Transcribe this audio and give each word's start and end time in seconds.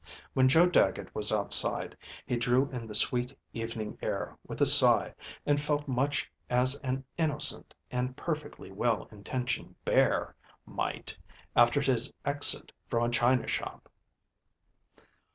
When 0.33 0.47
Joe 0.47 0.67
Dagget 0.67 1.13
was 1.13 1.31
outside 1.31 1.95
he 2.25 2.35
drew 2.35 2.71
in 2.71 2.87
the 2.87 2.95
sweet 2.95 3.37
evening 3.53 3.99
air 4.01 4.35
with 4.47 4.59
a 4.59 4.65
sigh, 4.65 5.13
and 5.45 5.59
felt 5.61 5.87
much 5.87 6.31
as 6.49 6.73
an 6.79 7.03
innocent 7.19 7.75
and 7.91 8.17
perfectly 8.17 8.71
well 8.71 9.07
intentioned 9.11 9.75
bear 9.85 10.35
might 10.65 11.15
after 11.55 11.81
his 11.81 12.11
exit 12.25 12.71
from 12.87 13.03
a 13.03 13.13
china 13.13 13.45
shop. 13.45 13.91